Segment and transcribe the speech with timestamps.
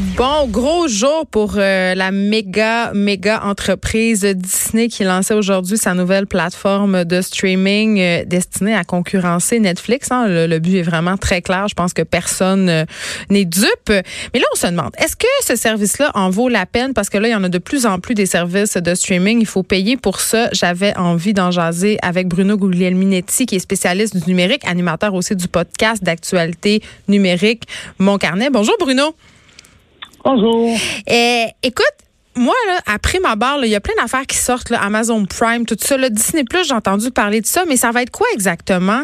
[0.00, 6.26] Bon, gros jour pour euh, la méga, méga entreprise Disney qui lançait aujourd'hui sa nouvelle
[6.26, 10.10] plateforme de streaming euh, destinée à concurrencer Netflix.
[10.10, 10.26] Hein.
[10.28, 11.68] Le, but est vraiment très clair.
[11.68, 12.84] Je pense que personne euh,
[13.28, 13.88] n'est dupe.
[13.88, 16.94] Mais là, on se demande, est-ce que ce service-là en vaut la peine?
[16.94, 19.40] Parce que là, il y en a de plus en plus des services de streaming.
[19.40, 20.48] Il faut payer pour ça.
[20.52, 25.48] J'avais envie d'en jaser avec Bruno Guglielminetti, qui est spécialiste du numérique, animateur aussi du
[25.48, 27.64] podcast d'actualité numérique
[27.98, 28.48] Mon Carnet.
[28.50, 29.14] Bonjour, Bruno.
[30.24, 30.76] Bonjour.
[31.06, 31.94] Eh, écoute,
[32.36, 35.66] moi, là, après ma barre, il y a plein d'affaires qui sortent, là, Amazon Prime,
[35.66, 35.96] tout ça.
[35.96, 39.02] Là, Disney Plus, j'ai entendu parler de ça, mais ça va être quoi exactement?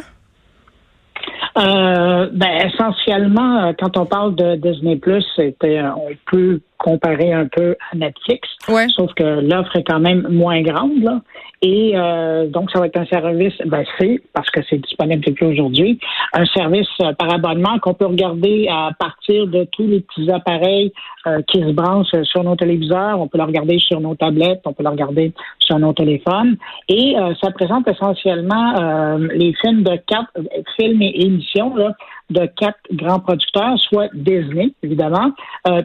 [1.59, 7.47] Euh, ben, essentiellement, euh, quand on parle de Disney Plus, c'était, on peut comparer un
[7.47, 8.87] peu à Netflix, ouais.
[8.89, 11.03] sauf que l'offre est quand même moins grande.
[11.03, 11.21] Là.
[11.63, 15.47] Et euh, donc, ça va être un service, ben, c'est, parce que c'est disponible depuis
[15.47, 15.99] aujourd'hui,
[16.35, 20.93] un service euh, par abonnement qu'on peut regarder à partir de tous les petits appareils
[21.27, 23.21] euh, qui se branchent sur nos téléviseurs.
[23.21, 26.57] On peut le regarder sur nos tablettes, on peut le regarder sur nos téléphones.
[26.89, 30.31] Et ça présente essentiellement les films de quatre
[30.77, 31.93] films et émissions là,
[32.31, 35.31] de quatre grands producteurs, soit Disney, évidemment,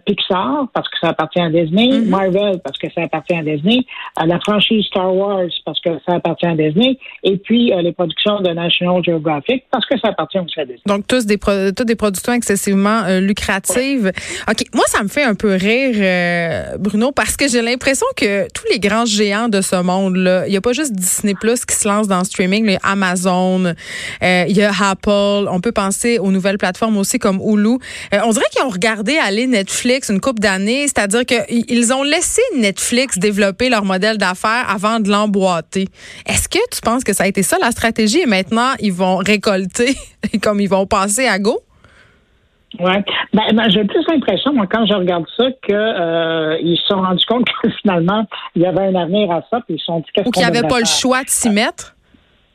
[0.05, 2.09] Pixar, parce que ça appartient à Disney, mm-hmm.
[2.09, 3.85] Marvel, parce que ça appartient à Disney,
[4.23, 8.41] la franchise Star Wars, parce que ça appartient à Disney, et puis euh, les productions
[8.41, 10.81] de National Geographic parce que ça appartient aussi à Disney.
[10.85, 14.11] Donc, tous des, toutes des productions excessivement euh, lucratives.
[14.49, 18.47] OK, moi, ça me fait un peu rire, euh, Bruno, parce que j'ai l'impression que
[18.53, 21.75] tous les grands géants de ce monde-là, il n'y a pas juste Disney Plus qui
[21.75, 23.73] se lance dans le streaming, les Amazon,
[24.21, 27.77] il y a Apple, on peut penser aux nouvelles plateformes aussi comme Hulu.
[28.23, 33.19] on dirait qu'ils ont regardé aller Netflix une couple d'années, c'est-à-dire qu'ils ont laissé Netflix
[33.19, 35.87] développer leur modèle d'affaires avant de l'emboîter
[36.25, 39.17] est-ce que tu penses que ça a été ça la stratégie et maintenant ils vont
[39.17, 39.95] récolter
[40.43, 41.59] comme ils vont passer à go?
[42.79, 42.93] Oui.
[43.33, 47.25] Ben, ben, j'ai plus l'impression, moi, quand je regarde ça, qu'ils euh, se sont rendus
[47.27, 50.05] compte que finalement, il y avait un avenir à ça, puis ils se sont dit
[50.13, 51.95] qu'est-ce Ou qu'il n'y avait pas le choix de s'y mettre?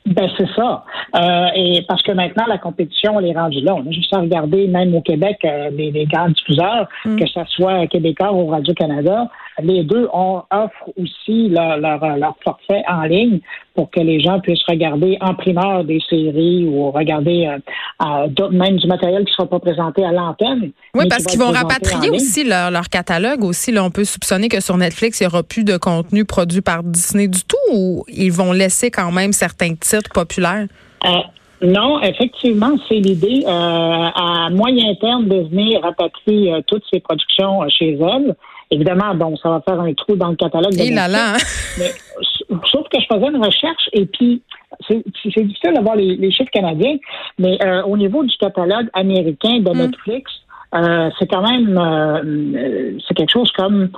[0.06, 0.84] Ben c'est ça.
[1.16, 3.74] Euh, et parce que maintenant la compétition elle est rendue là.
[3.74, 7.16] On a juste à regarder même au Québec euh, les, les grands diffuseurs, mm.
[7.16, 9.28] que ce soit Québécois ou Radio Canada,
[9.62, 13.40] les deux ont, offrent aussi leur, leur, forfait en ligne
[13.74, 17.48] pour que les gens puissent regarder en primeur des séries ou regarder
[18.02, 20.70] euh, même du matériel qui ne sera pas présenté à l'antenne.
[20.94, 23.72] Oui, parce qu'ils vont rapatrier aussi leur, leur, catalogue aussi.
[23.72, 26.82] Là, on peut soupçonner que sur Netflix, il n'y aura plus de contenu produit par
[26.82, 30.66] Disney du tout ou ils vont laisser quand même certains titres populaires?
[31.04, 31.08] Euh,
[31.62, 33.42] non, effectivement, c'est l'idée.
[33.46, 38.34] Euh, à moyen terme, de venir rapatrier euh, toutes ces productions chez elles.
[38.70, 40.72] Évidemment, bon, ça va faire un trou dans le catalogue.
[40.72, 41.36] De là là.
[41.78, 41.92] Mais,
[42.64, 44.42] sauf que je faisais une recherche et puis
[44.88, 46.96] c'est difficile d'avoir les, les, chiffres canadiens,
[47.38, 49.78] mais au niveau du catalogue américain de mm.
[49.78, 50.32] Netflix,
[50.72, 53.90] c'est quand même c'est quelque chose comme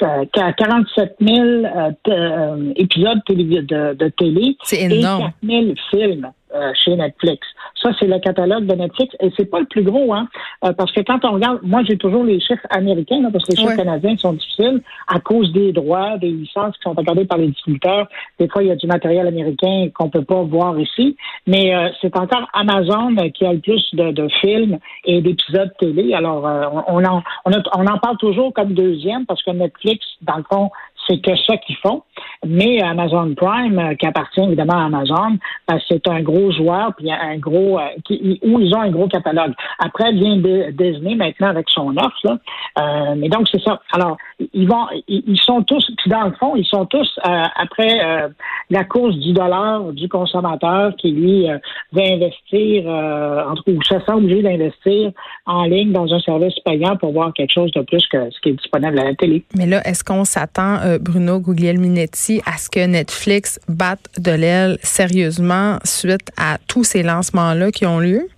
[0.00, 6.30] 47 000 euh, euh, épisodes de, de télé et 4 000 films.
[6.54, 7.44] Euh, chez Netflix.
[7.84, 10.26] Ça, c'est le catalogue de Netflix et c'est pas le plus gros, hein,
[10.64, 13.50] euh, parce que quand on regarde, moi j'ai toujours les chiffres américains, là, parce que
[13.50, 17.36] les chiffres canadiens sont difficiles à cause des droits, des licences qui sont accordées par
[17.36, 18.08] les distributeurs.
[18.38, 21.14] Des fois, il y a du matériel américain qu'on peut pas voir ici,
[21.46, 26.14] mais euh, c'est encore Amazon qui a le plus de, de films et d'épisodes télé.
[26.14, 26.42] Alors,
[26.88, 30.70] on, en, on, on en parle toujours comme deuxième parce que Netflix, dans le fond,
[31.06, 32.02] c'est que ça qu'ils font.
[32.46, 35.38] Mais Amazon Prime, euh, qui appartient évidemment à Amazon,
[35.70, 39.08] euh, c'est un gros joueur, puis un gros, euh, qui, où ils ont un gros
[39.08, 39.52] catalogue.
[39.78, 42.14] Après vient Disney maintenant avec son offre.
[42.24, 43.14] Là.
[43.16, 43.80] mais donc c'est ça.
[43.92, 44.16] Alors
[44.52, 48.30] ils vont, ils sont tous, puis dans le fond, ils sont tous après
[48.70, 51.46] la course du dollar du consommateur qui lui
[51.92, 55.12] va investir, entre ou se sent obligé d'investir
[55.46, 58.50] en ligne dans un service payant pour voir quelque chose de plus que ce qui
[58.50, 59.44] est disponible à la télé.
[59.56, 65.78] Mais là, est-ce qu'on s'attend Bruno Guglielminetti, à ce que Netflix batte de l'aile sérieusement
[65.84, 68.28] suite à tous ces lancements-là qui ont lieu?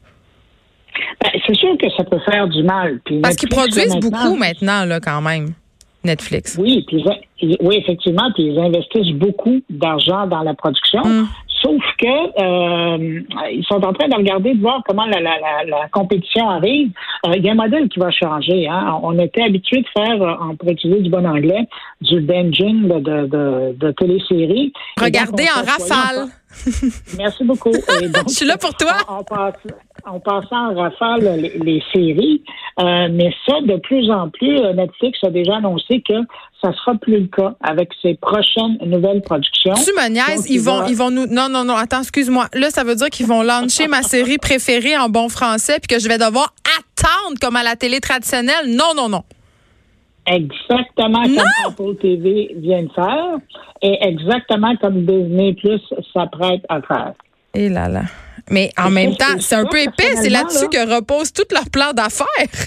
[1.22, 3.00] Ben, c'est sûr que ça peut faire du mal.
[3.22, 5.52] Parce qu'ils produisent beaucoup maintenant, là, quand même,
[6.04, 6.56] Netflix.
[6.58, 7.04] Oui, puis,
[7.60, 11.02] oui, effectivement, puis ils investissent beaucoup d'argent dans la production.
[11.02, 11.28] Hum.
[11.62, 13.20] Sauf que euh,
[13.50, 16.90] ils sont en train de regarder, de voir comment la, la, la, compétition arrive.
[17.26, 18.68] Euh, il y a un modèle qui va changer.
[18.68, 18.98] Hein.
[19.02, 21.66] On était habitué de faire, en euh, pour utiliser du bon anglais,
[22.02, 24.72] du binging de, de, de, de téléséries.
[25.00, 26.28] Regarder en rafale.
[27.16, 27.72] Merci beaucoup.
[28.28, 28.94] Je suis là pour toi.
[29.08, 29.54] On, passe,
[30.06, 32.42] on passe en rafale les, séries,
[32.80, 36.14] euh, mais ça, de plus en plus, euh, Netflix a déjà annoncé que
[36.62, 39.74] ça sera plus le cas avec ses prochaines nouvelles productions.
[39.74, 41.26] Tu me niaises, ils vont, ils vont nous.
[41.26, 42.46] Non, non, non, attends, excuse-moi.
[42.54, 46.02] Là, ça veut dire qu'ils vont lancer ma série préférée en bon français, puis que
[46.02, 48.66] je vais devoir attendre comme à la télé traditionnelle.
[48.68, 49.22] Non, non, non.
[50.26, 53.36] Exactement comme Apple TV vient de faire
[53.82, 55.80] et exactement comme Disney Plus
[56.12, 57.12] s'apprête à faire.
[57.54, 58.02] Et là là.
[58.50, 60.14] Mais en même temps, c'est un peu épais.
[60.16, 62.66] C'est là-dessus que repose tout leur plan d'affaires.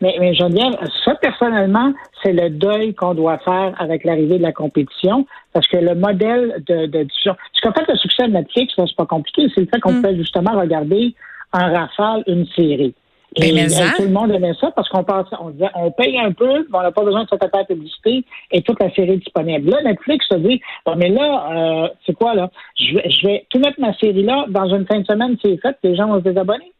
[0.00, 0.70] Mais, mais dire,
[1.04, 1.92] ça, personnellement,
[2.22, 6.62] c'est le deuil qu'on doit faire avec l'arrivée de la compétition, parce que le modèle
[6.68, 7.34] de, de diffusion.
[7.52, 10.02] Ce qu'en fait le succès de Netflix, c'est pas compliqué, c'est le fait qu'on mm.
[10.02, 11.14] peut justement regarder
[11.52, 12.94] en rafale une série.
[13.36, 16.32] Et, ben, tout le monde aimait ça parce qu'on pense, on disait, on paye un
[16.32, 18.90] peu, mais on n'a pas besoin de se taper à la publicité et toute la
[18.94, 19.70] série est disponible.
[19.70, 20.60] Là, Netflix se dit,
[20.96, 22.50] mais là, euh, c'est quoi là?
[22.76, 25.58] Je vais, je vais tout mettre ma série là, dans une fin de semaine, c'est
[25.58, 26.72] fait, les gens vont se désabonner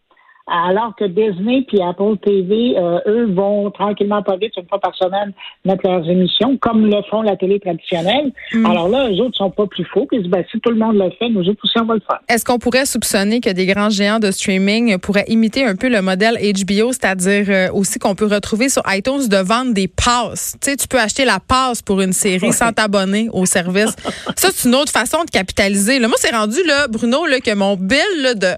[0.50, 4.94] alors que Disney puis Apple TV, euh, eux, vont tranquillement pas vite, une fois par
[4.94, 5.32] semaine,
[5.64, 8.32] mettre leurs émissions, comme le font la télé traditionnelle.
[8.52, 8.66] Mm.
[8.66, 10.06] Alors là, eux autres sont pas plus faux.
[10.06, 12.20] Puis ben, si tout le monde le fait, nous autres aussi, on va le faire.
[12.28, 16.02] Est-ce qu'on pourrait soupçonner que des grands géants de streaming pourraient imiter un peu le
[16.02, 20.56] modèle HBO, c'est-à-dire euh, aussi qu'on peut retrouver sur iTunes de vendre des passes?
[20.60, 23.94] Tu sais, tu peux acheter la passe pour une série sans t'abonner au service.
[24.36, 25.98] Ça, c'est une autre façon de capitaliser.
[25.98, 28.54] Là, moi, c'est rendu, là, Bruno, là, que mon bill de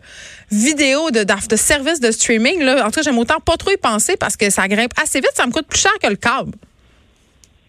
[0.50, 3.76] vidéos de, de, services de streaming, là, en tout cas, j'aime autant pas trop y
[3.76, 6.52] penser parce que ça grimpe assez vite, ça me coûte plus cher que le câble.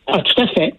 [0.08, 0.76] Ah, tout à fait.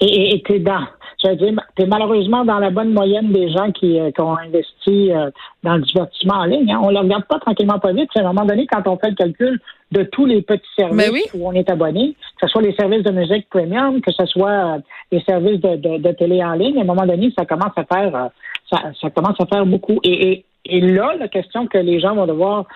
[0.00, 0.84] Et tu es dans,
[1.24, 5.30] es malheureusement dans la bonne moyenne des gens qui, euh, ont investi euh,
[5.62, 6.70] dans le divertissement en ligne.
[6.70, 6.80] Hein.
[6.82, 8.10] On ne le regarde pas tranquillement pas vite.
[8.16, 9.60] À un moment donné, quand on fait le calcul
[9.92, 13.04] de tous les petits services ben où on est abonné, que ce soit les services
[13.04, 14.78] de musique premium, que ce soit euh,
[15.12, 18.30] les services de, télé en ligne, à un moment donné, ça commence à faire
[18.68, 20.00] ça, commence à faire beaucoup.
[20.02, 20.44] et et
[20.80, 22.66] là, la question que les gens vont devoir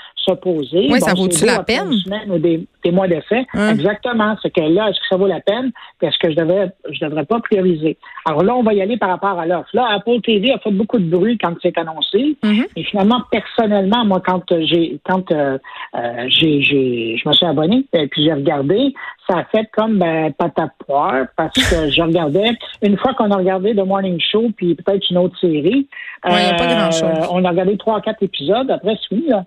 [0.90, 1.92] Oui, ça vaut-tu la peine?
[2.28, 3.46] ou des, mois d'essai.
[3.52, 3.70] Hein?
[3.70, 4.34] Exactement.
[4.42, 5.72] C'est que là, est-ce que ça vaut la peine?
[6.00, 7.98] Est-ce que je devrais, je devrais pas prioriser?
[8.24, 9.68] Alors là, on va y aller par rapport à l'offre.
[9.74, 12.36] Là, Apple TV a fait beaucoup de bruit quand c'est annoncé.
[12.42, 12.66] Mm-hmm.
[12.76, 15.58] Et finalement, personnellement, moi, quand j'ai, quand euh,
[15.96, 18.94] euh, j'ai, j'ai, je me suis abonné, et puis j'ai regardé,
[19.28, 22.50] ça a fait comme ben, patate poire parce que je regardais
[22.82, 25.88] une fois qu'on a regardé The Morning Show puis peut-être une autre série.
[26.22, 28.70] pas euh, On a regardé trois quatre épisodes.
[28.70, 29.44] Après, c'est fini là.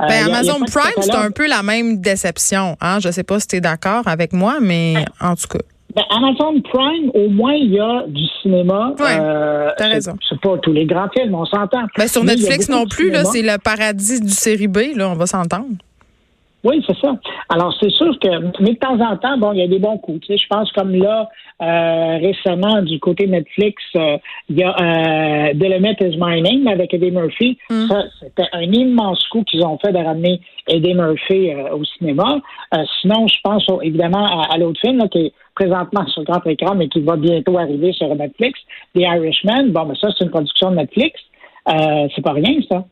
[0.00, 2.76] Euh, ben, Amazon Prime, c'est un peu la même déception.
[2.80, 2.98] Hein?
[3.00, 5.64] Je sais pas si tu es d'accord avec moi, mais en tout cas.
[5.94, 8.92] Ben, Amazon Prime, au moins, il y a du cinéma.
[8.98, 10.12] Oui, euh, t'as raison.
[10.28, 11.84] C'est pas tous les grands films, on s'entend.
[11.96, 15.26] Ben, sur Netflix non plus, là, c'est le paradis du série B, là, on va
[15.26, 15.68] s'entendre.
[16.66, 17.14] Oui, c'est ça.
[17.48, 18.28] Alors, c'est sûr que,
[18.60, 20.26] mais de temps en temps, bon, il y a des bons coups.
[20.26, 21.28] Tu sais, je pense comme là,
[21.62, 24.18] euh, récemment, du côté Netflix, euh,
[24.48, 27.56] il y a euh, The Limit is My Name avec Eddie Murphy.
[27.70, 27.86] Mm.
[27.86, 32.40] Ça, c'était un immense coup qu'ils ont fait de ramener Eddie Murphy au cinéma.
[33.00, 36.88] sinon, je pense évidemment à, l'autre film qui est présentement sur le grand écran, mais
[36.88, 38.58] qui va bientôt arriver sur Netflix,
[38.96, 39.68] The Irishman.
[39.68, 41.20] Bon, mais ça, c'est une production de Netflix.
[41.64, 42.84] c'est pas rien, ça.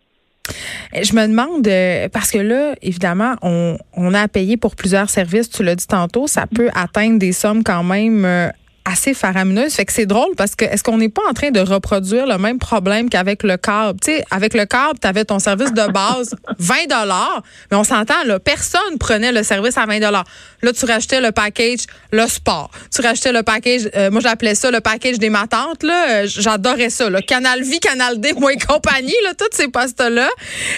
[0.94, 5.62] Je me demande, euh, parce que là, évidemment, on, a payé pour plusieurs services, tu
[5.64, 8.48] l'as dit tantôt, ça peut atteindre des sommes quand même euh,
[8.84, 9.74] assez faramineuse.
[9.74, 12.38] Fait que c'est drôle parce que est-ce qu'on n'est pas en train de reproduire le
[12.38, 13.98] même problème qu'avec le câble?
[14.00, 17.84] Tu sais, avec le câble, tu avais ton service de base 20 dollars, mais on
[17.84, 20.24] s'entend, là, personne prenait le service à 20 dollars.
[20.62, 21.80] Là, tu rachetais le package,
[22.12, 22.70] le sport.
[22.94, 26.08] Tu rachetais le package, euh, moi j'appelais ça le package des matantes, là.
[26.08, 27.22] Euh, j'adorais ça, là.
[27.22, 30.28] Canal Vie, Canal D, moi et compagnie, là, tous ces postes-là.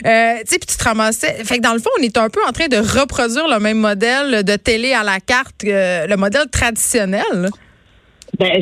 [0.06, 1.44] Euh, tu sais, puis tu te ramassais.
[1.44, 3.78] Fait que dans le fond, on est un peu en train de reproduire le même
[3.78, 7.50] modèle de télé à la carte, le modèle traditionnel.
[8.38, 8.60] Ben,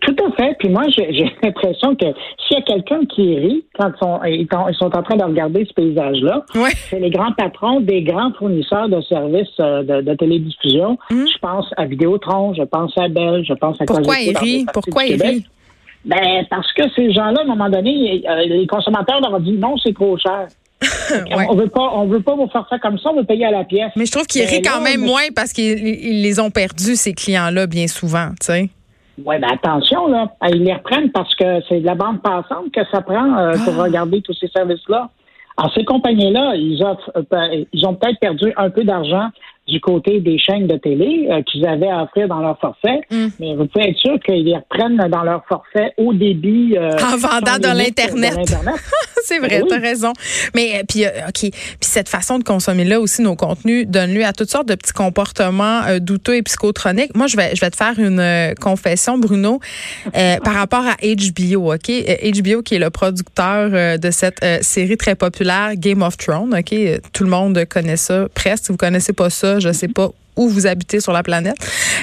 [0.00, 0.56] tout à fait.
[0.58, 2.06] Puis moi, j'ai l'impression que
[2.46, 3.90] s'il y a quelqu'un qui rit quand
[4.24, 6.44] ils sont, en train de regarder ce paysage-là,
[6.90, 10.98] c'est les grands patrons des grands fournisseurs de services euh, de, télédiffusion.
[11.10, 11.26] Hum.
[11.26, 14.66] Je pense à Vidéotron, je pense à Bell, je pense à Pourquoi ils rient?
[14.72, 15.44] Pourquoi ils rient?
[16.04, 19.52] Ben, parce que ces gens-là, à un moment donné, euh, les consommateurs leur ont dit
[19.52, 20.46] non, c'est trop cher.
[21.48, 23.50] On veut pas, on veut pas vous faire ça comme ça, on veut payer à
[23.50, 23.90] la pièce.
[23.96, 27.66] Mais je trouve qu'ils rient quand même moins parce qu'ils les ont perdus, ces clients-là,
[27.66, 28.70] bien souvent, tu sais.
[29.24, 30.30] Oui, ben attention, là.
[30.48, 33.74] Ils les reprennent parce que c'est de la bande passante que ça prend euh, pour
[33.78, 33.84] ah.
[33.84, 35.10] regarder tous ces services-là.
[35.56, 39.28] Alors, ces compagnies-là, ils, euh, ils ont peut-être perdu un peu d'argent
[39.66, 43.26] du côté des chaînes de télé euh, qu'ils avaient à offrir dans leur forfait, mm.
[43.40, 46.76] mais vous pouvez être sûr qu'ils les reprennent dans leur forfait au début.
[46.78, 48.36] en vendant de l'Internet.
[49.26, 50.12] c'est vrai, tu as raison.
[50.54, 54.32] Mais puis OK, puis cette façon de consommer là aussi nos contenus donne lieu à
[54.32, 57.14] toutes sortes de petits comportements douteux et psychotroniques.
[57.14, 59.60] Moi, je vais je vais te faire une confession Bruno
[60.12, 61.90] par rapport à HBO, OK?
[61.90, 66.74] HBO qui est le producteur de cette série très populaire Game of Thrones, OK?
[67.12, 68.66] Tout le monde connaît ça presque.
[68.66, 71.56] Si vous connaissez pas ça, je sais pas où vous habitez sur la planète.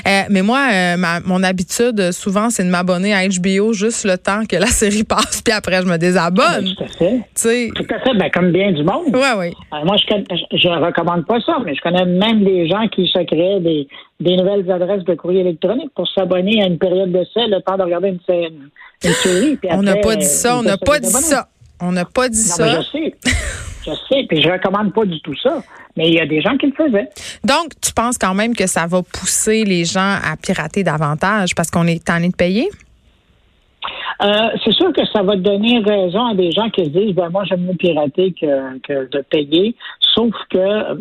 [0.08, 4.46] Euh, mais moi, euh, mon habitude, souvent, c'est de m'abonner à HBO juste le temps
[4.46, 6.74] que la série passe, puis après, je me désabonne.
[6.76, 7.72] tout à fait.
[7.76, 9.08] Tout à fait, ben, comme bien du monde.
[9.14, 9.54] Oui, oui.
[9.74, 13.20] Euh, moi, je ne recommande pas ça, mais je connais même des gens qui se
[13.24, 13.88] créent des,
[14.20, 17.84] des nouvelles adresses de courrier électronique pour s'abonner à une période d'essai, le temps de
[17.84, 18.70] regarder une,
[19.04, 19.60] une série.
[19.70, 21.48] on n'a pas dit ça, on n'a pas dit ça.
[21.80, 22.82] On n'a pas dit ça.
[22.82, 23.16] je sais.
[23.86, 25.62] je sais, puis je recommande pas du tout ça.
[25.96, 27.10] Mais il y a des gens qui le faisaient.
[27.44, 31.70] Donc, tu penses quand même que ça va pousser les gens à pirater davantage parce
[31.70, 32.70] qu'on est tanné de payer?
[34.22, 37.30] Euh, c'est sûr que ça va donner raison à des gens qui se disent ben
[37.30, 39.76] moi j'aime mieux pirater que, que de payer.
[40.14, 40.96] Sauf que euh,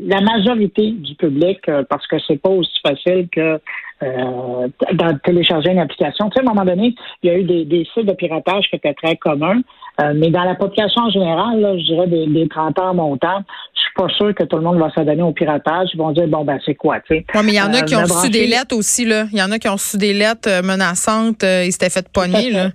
[0.00, 3.60] la majorité du public, euh, parce que c'est pas aussi facile que
[4.02, 6.30] euh, de télécharger une application.
[6.30, 8.68] Tu sais, à un moment donné, il y a eu des, des sites de piratage
[8.68, 9.60] qui étaient très communs,
[10.00, 13.42] euh, mais dans la population en général, là, je dirais des, des 30 ans montants,
[13.74, 15.90] je suis pas sûr que tout le monde va s'adonner au piratage.
[15.92, 17.26] Ils vont dire bon ben c'est quoi, tu sais?
[17.34, 19.26] Ouais, mais il y en a qui ont reçu des lettres aussi là.
[19.32, 21.42] Il y en a qui ont reçu des lettres menaçantes.
[21.42, 22.70] ils s'étaient fait pogner là.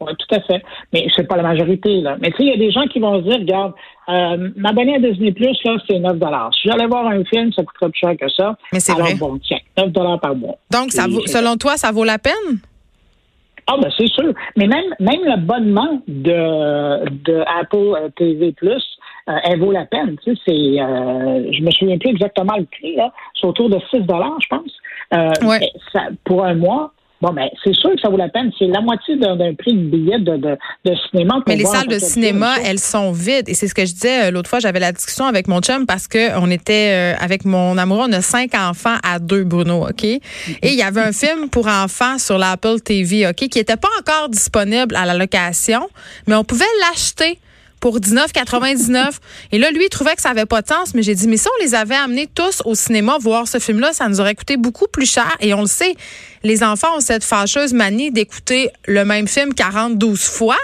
[0.00, 0.62] Oui, tout à fait.
[0.92, 2.16] Mais c'est pas la majorité, là.
[2.20, 3.72] Mais tu sais, il y a des gens qui vont se dire, regarde,
[4.08, 6.16] euh, m'abonner à Disney Plus, là, c'est 9
[6.52, 8.56] Si j'allais voir un film, ça coûterait plus cher que ça.
[8.72, 9.14] Mais c'est vrai.
[9.14, 10.56] bon, tiens, 9 par mois.
[10.70, 12.60] Donc, ça vaut, selon toi, ça vaut la peine?
[13.68, 14.32] Ah ben c'est sûr.
[14.56, 18.84] Mais même même l'abonnement de, de Apple TV Plus,
[19.28, 20.16] euh, elle vaut la peine.
[20.22, 23.12] Tu sais, c'est euh, je me souviens plus exactement le prix, là.
[23.34, 24.72] C'est autour de 6 je pense.
[25.14, 25.70] Euh, ouais.
[25.92, 26.92] ça, pour un mois,
[27.22, 28.52] Bon, ben, c'est sûr que ça vaut la peine.
[28.58, 31.40] C'est la moitié d'un prix de billet de, de, de cinéma.
[31.46, 33.48] Mais les salles de cinéma, elles sont vides.
[33.48, 34.58] Et c'est ce que je disais euh, l'autre fois.
[34.58, 38.06] J'avais la discussion avec mon chum parce que on était euh, avec mon amoureux.
[38.08, 40.04] On a cinq enfants à deux, Bruno, OK?
[40.04, 40.20] Et
[40.62, 44.28] il y avait un film pour enfants sur l'Apple TV, OK, qui n'était pas encore
[44.28, 45.88] disponible à la location,
[46.26, 47.38] mais on pouvait l'acheter
[47.80, 49.18] pour 19,99.
[49.52, 51.36] Et là, lui, il trouvait que ça avait pas de sens, mais j'ai dit, mais
[51.36, 54.56] si on les avait amenés tous au cinéma voir ce film-là, ça nous aurait coûté
[54.56, 55.36] beaucoup plus cher.
[55.40, 55.94] Et on le sait,
[56.42, 60.56] les enfants ont cette fâcheuse manie d'écouter le même film 42 fois.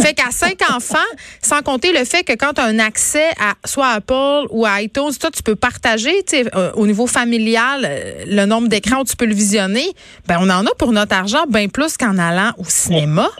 [0.00, 0.98] Fait qu'à cinq enfants,
[1.42, 4.82] sans compter le fait que quand tu as un accès à soit Apple ou à
[4.82, 9.16] iTunes, toi, tu peux partager euh, au niveau familial euh, le nombre d'écrans où tu
[9.16, 9.86] peux le visionner.
[10.26, 13.30] Ben, on en a pour notre argent bien plus qu'en allant au cinéma.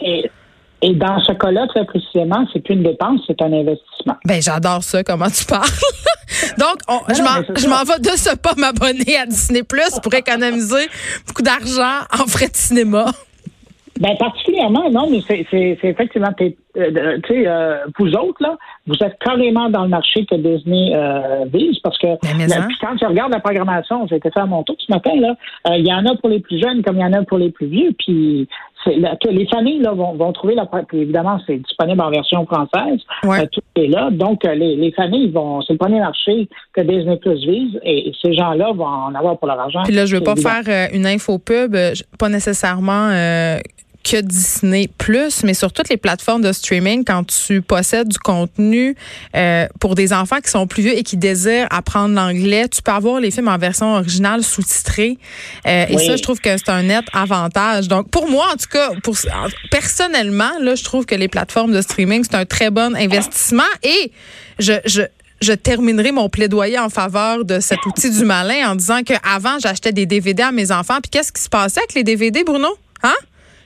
[0.81, 4.15] Et dans ce cas-là, très précisément, c'est plus une dépense, c'est un investissement.
[4.25, 5.63] Ben, j'adore ça, comment tu parles.
[6.59, 6.77] Donc,
[7.09, 10.87] je m'en vais de ce pas m'abonner à Disney Plus pour économiser
[11.27, 13.05] beaucoup d'argent en frais de cinéma.
[13.99, 15.45] Ben particulièrement, non, mais c'est
[15.83, 20.35] effectivement, euh, tu sais, euh, vous autres, là, vous êtes carrément dans le marché que
[20.35, 22.67] Disney euh, vise parce que hein?
[22.81, 25.35] quand tu regardes la programmation, j'ai été faire mon tour ce matin, là,
[25.77, 27.51] il y en a pour les plus jeunes comme il y en a pour les
[27.51, 28.49] plus vieux, puis
[28.85, 32.99] les familles là, vont, vont trouver la évidemment c'est disponible en version française
[33.51, 34.09] tout est là.
[34.11, 38.33] Donc les, les familles vont c'est le premier marché que Disney Plus vise et, ces
[38.33, 39.83] gens là vont en avoir pour leur argent.
[39.83, 41.75] Puis là je veux pas faire une info pub
[42.19, 43.09] pas nécessairement
[44.05, 48.95] que Disney Plus, mais sur toutes les plateformes de streaming, quand tu possèdes du contenu
[49.35, 52.91] euh, pour des enfants qui sont plus vieux et qui désirent apprendre l'anglais, tu peux
[52.91, 55.17] avoir les films en version originale sous-titrée.
[55.65, 57.87] Euh, et ça, je trouve que c'est un net avantage.
[57.87, 59.17] Donc, pour moi, en tout cas, pour,
[59.71, 63.63] personnellement, là, je trouve que les plateformes de streaming, c'est un très bon investissement.
[63.81, 64.11] Et
[64.59, 65.01] je, je
[65.41, 69.91] je terminerai mon plaidoyer en faveur de cet outil du malin en disant qu'avant, j'achetais
[69.91, 70.99] des DVD à mes enfants.
[71.03, 72.69] Puis qu'est-ce qui se passait avec les DVD, Bruno?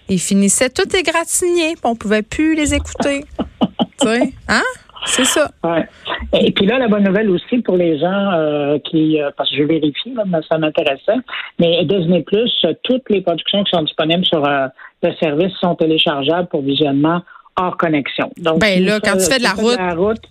[0.10, 3.26] Ils finissaient tout égratignés, on pouvait plus les écouter.
[4.02, 4.64] tu sais, hein?
[5.06, 5.50] C'est ça.
[5.64, 5.88] Ouais.
[6.34, 9.56] Et puis là, la bonne nouvelle aussi pour les gens euh, qui, euh, parce que
[9.56, 11.18] je vérifie, là, ça m'intéressait,
[11.58, 12.52] mais Disney Plus,
[12.84, 14.68] toutes les productions qui sont disponibles sur euh,
[15.02, 17.22] le service sont téléchargeables pour visionnement
[17.56, 18.32] hors connexion.
[18.38, 20.22] Donc, ben là, quand tu fais de la route, la route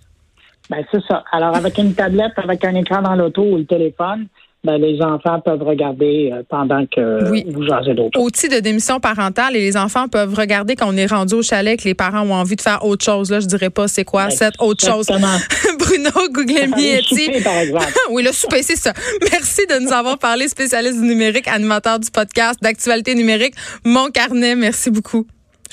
[0.70, 1.24] ben c'est ça.
[1.32, 4.26] Alors avec une tablette, avec un écran dans l'auto ou le téléphone,
[4.64, 8.20] ben, les enfants peuvent regarder euh, pendant que vous jasez d'autres.
[8.20, 11.78] Outil de démission parentale et les enfants peuvent regarder quand on est rendu au chalet
[11.78, 13.30] que les parents ont envie de faire autre chose.
[13.30, 15.06] Là, je dirais pas c'est quoi cette autre chose?
[15.78, 17.30] Bruno Guglielmietti.
[18.10, 18.92] oui, le souper, c'est ça.
[19.30, 23.54] Merci de nous avoir parlé, spécialiste du numérique, animateur du podcast d'actualité numérique.
[23.84, 25.26] Mon carnet, merci beaucoup.